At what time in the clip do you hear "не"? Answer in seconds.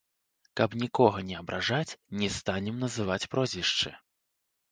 1.27-1.35, 2.21-2.29